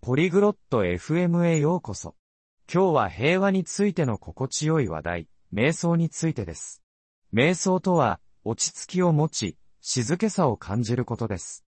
[0.00, 2.14] ポリグロット FM へようこそ。
[2.72, 6.82] 今日は平和についての心地よい話題、瞑想についてです。
[7.34, 11.64] 瞑想とは、落ち着きを持ち、静けさを感じることです。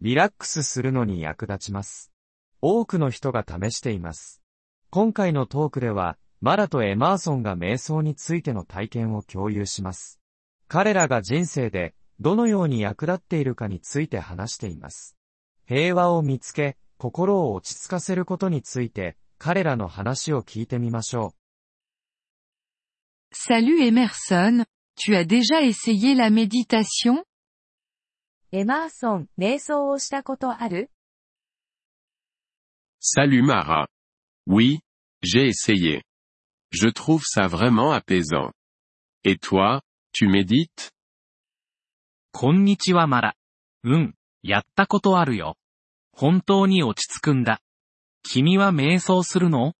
[0.00, 2.10] リラックスするのに役立ちます。
[2.62, 4.42] 多くの人が試しています。
[4.90, 10.20] 今回のトークでは、マラとエマーソンが瞑想についての体験を共有します。
[10.68, 15.16] 彼らが人生でどのように役立っているかについて話しています。
[15.66, 21.34] 平和を見つけ、心を落ち着かせることについて、彼らの話を聞いてみましょ
[23.32, 24.64] Salut Emerson,
[24.96, 27.24] tu as déjà essayé la méditation
[28.52, 30.90] エマーソン、瞑想をしたことある
[33.00, 33.88] Salut Mara.
[34.46, 34.78] Oui,
[35.20, 36.04] j'ai essayé.
[36.70, 38.52] Je trouve ça vraiment apaisant.
[39.24, 40.90] Et toi, tu médites
[42.32, 43.36] こんにちはマラ。
[43.84, 45.56] うん、やったことあるよ。
[46.13, 47.61] 本当に落ち着くんだ。
[48.23, 49.73] 君は瞑想するの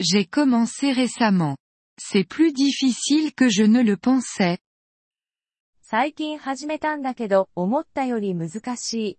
[0.00, 1.56] J'ai commencé récemment.
[2.00, 4.58] C'est plus difficile que je ne le pensais.
[5.82, 9.18] 最近始めたんだけど、思ったより難しい。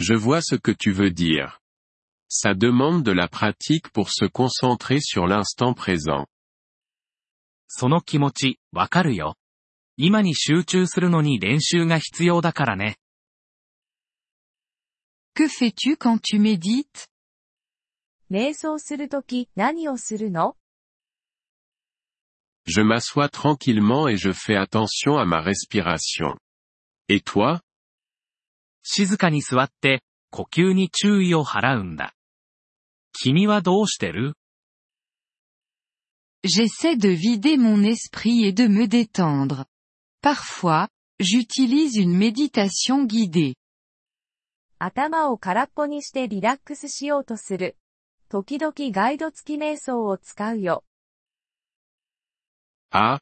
[0.00, 1.60] Je vois ce que tu veux dire.
[2.28, 6.26] Ça demande de la pratique pour se concentrer sur l'instant présent.
[7.68, 9.36] その気持ち、わかるよ。
[9.97, 12.97] 今に集中するのに練習が必要だからね。
[15.35, 17.07] Que fais-tu quand tu médites
[18.29, 20.55] 瞑想するとき、何をするの
[22.65, 26.37] Je m'assois tranquillement et je fais attention à ma respiration.
[27.07, 27.61] Et toi
[28.83, 32.15] 静かに座って、呼吸に注意を払うんだ。
[33.13, 34.33] 君はどうしてる
[36.43, 39.65] J'essaie de vider mon esprit et de me détendre.
[40.23, 40.87] Parfois,
[41.19, 43.55] j'utilise une méditation guidée.
[44.79, 47.75] 頭を空っぽにしてリラックスしようとする。
[48.29, 50.85] 時々ガイド付き瞑想を使うよ。
[52.91, 53.19] Ah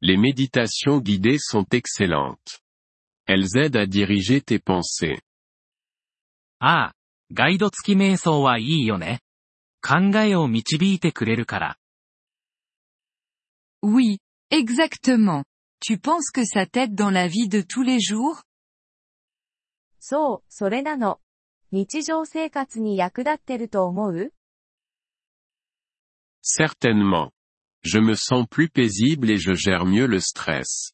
[0.00, 2.62] Les méditations guidées sont excellentes.
[3.26, 5.20] Elles aident à diriger tes pensées.
[6.60, 6.94] ああ、
[7.30, 9.20] ガイド付き瞑想はいいよね。
[9.82, 11.78] 考えを導いてくれるから。
[13.82, 14.18] Oui,
[14.50, 15.44] exactement.
[15.79, 18.43] Tu penses que ça t'aide dans la vie de tous les jours
[19.99, 21.19] そう、それなの。
[21.71, 24.33] 日常生活に役立ってると思う
[26.43, 27.31] Certainement.
[27.83, 30.93] Je me sens plus paisible et je gère mieux le stress.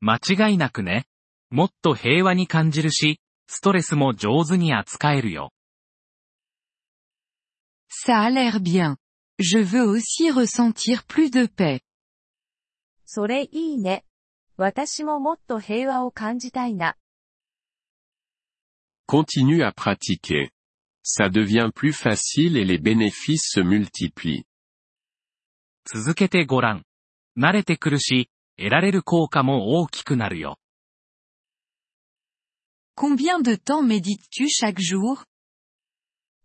[0.00, 1.06] 間違いなくね。
[1.50, 5.52] もっと平和に感じるし、ストレスも上手に扱えるよ。
[7.88, 8.96] Ça a l'air bien.
[9.38, 11.80] Je veux aussi ressentir plus de paix.
[13.09, 14.03] それいいね。
[14.57, 16.97] 私ももっと平和を感じたいな。
[19.07, 20.49] Continue à pratiquer.
[21.05, 24.43] Ça devient plus facile et les bénéfices se multiplient.
[25.85, 26.83] 続けてごらん。
[27.37, 30.57] 慣れてくるし、得られる効果も大きくなるよ。
[32.97, 35.23] Combien de temps médites-tu chaque jour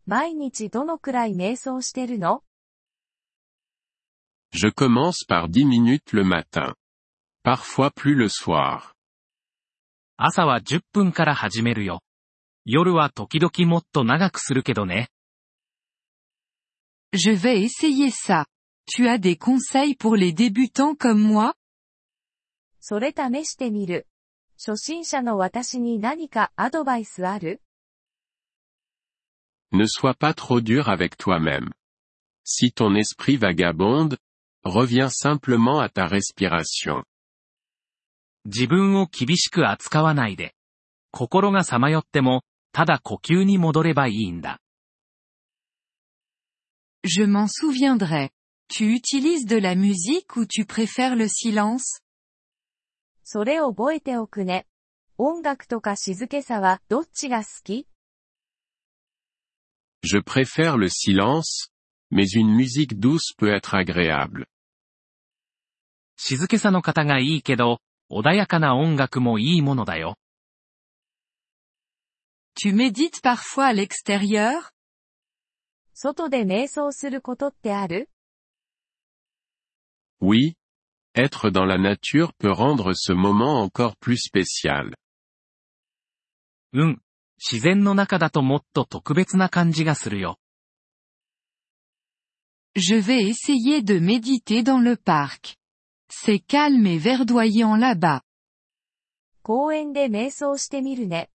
[0.07, 2.45] 毎日どのくらい瞑想してるの
[4.52, 6.74] Je commence par 10 minutes le matin.
[7.44, 8.94] Parfois plus le soir.
[10.18, 12.02] 朝は10分から始めるよ。
[12.66, 15.10] 夜は時々もっと長くするけどね。
[17.14, 18.46] Je vais essayer ça.
[18.88, 21.54] Tu as des conseils pour les débutants comme moi
[22.80, 24.08] それ試してみる。
[24.58, 27.62] 初心者の私に何かアドバイスある
[29.72, 31.72] Ne sois pas trop dur avec toi-même.
[32.44, 34.18] Si ton esprit vagabonde,
[34.64, 37.04] reviens simplement à ta respiration.
[38.46, 40.54] 自分を厳しく扱わないで。
[41.12, 44.60] 心がさまよっても、ただ呼吸に戻ればいいんだ。
[47.04, 48.30] Je m'en souviendrai.
[48.70, 52.02] Tu utilises de la musique ou tu préfères le silence
[53.24, 54.68] それを覚えておくね。
[55.18, 57.88] 音楽とか静けさはどっちが好き
[60.04, 61.71] Je préfère le silence,
[62.12, 64.48] mais une musique douce peut être agréable.
[66.18, 67.80] 静けさの方がいいけど、
[68.10, 70.16] 穏やかな音楽もいいものだよ。
[72.56, 74.72] Tu médites parfois à l'extérieur
[75.94, 78.10] 外で瞑想することってある
[80.20, 80.56] Oui.
[81.14, 84.94] Être dans la nature peut rendre ce moment encore plus spécial.
[86.74, 87.02] うん。
[87.38, 90.40] 自然の中だともっと特別な感じがするよ。
[92.76, 95.58] Je vais essayer de méditer dans le parc.
[96.10, 98.22] C'est calme et verdoyant là-bas.
[99.44, 101.30] 公園で瞑想してみるね。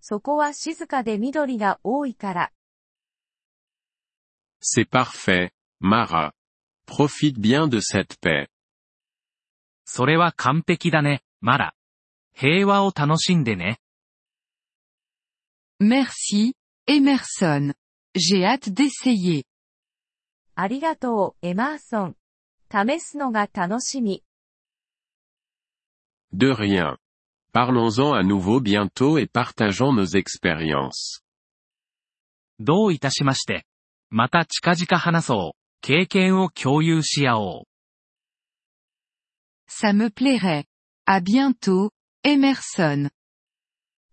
[0.00, 2.52] そこは静かで緑が多いから。
[4.60, 5.50] C'est parfait,
[5.80, 6.32] Mara.
[6.86, 8.48] Profite bien de cette paix.
[9.84, 11.74] それは完璧だね、マラ。
[12.34, 13.78] 平和を楽しんでね。
[15.80, 16.54] Merci,
[16.88, 17.74] Emerson.
[18.14, 19.44] J'ai hâte d'essayer.
[20.55, 22.15] ありがとう、エマーソン。
[22.71, 24.23] 試すのが楽しみ。
[26.31, 26.97] De rien.
[27.53, 31.23] Parlons-en à nouveau bientôt et partageons nos expériences.
[32.59, 33.65] どういたしまして。
[34.09, 35.59] また近々話そう。
[35.81, 37.63] 経験を共有し合おう。
[39.67, 40.65] Ça me plairait.
[41.05, 41.89] À bientôt,
[42.23, 43.09] Emerson.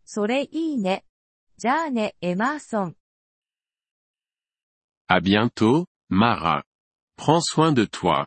[0.05, 1.05] それいいね。
[1.57, 2.97] じゃあね、エマーソン。
[5.09, 6.65] À bientôt, Mara.
[7.17, 8.27] Prends soin de toi.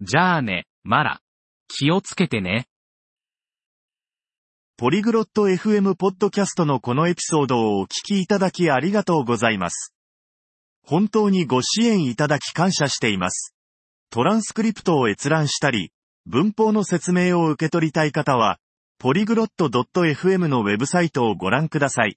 [0.00, 1.20] じゃあね、マラ。
[1.68, 2.66] 気をつけてね。
[4.78, 9.94] ポリグロット FM ポッドキャストのこのエピソードをお聞きいただきありがとうございます。
[10.82, 13.54] 本当にご支援いただき感謝しています。
[14.08, 15.92] トランスクリプトを閲覧したり、
[16.24, 18.58] 文法の説明を受け取りたい方は、
[18.98, 22.16] ポリグロット .fm のウェブサイトをご覧ください。